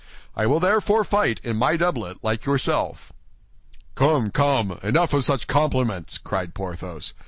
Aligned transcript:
I 0.35 0.47
will 0.47 0.59
therefore 0.59 1.03
fight 1.03 1.39
in 1.43 1.57
my 1.57 1.77
doublet, 1.77 2.23
like 2.23 2.43
yourself." 2.45 3.13
"Come, 3.93 4.31
come, 4.31 4.79
enough 4.81 5.13
of 5.13 5.23
such 5.23 5.45
compliments!" 5.45 6.17
cried 6.17 6.55
Porthos. 6.55 7.13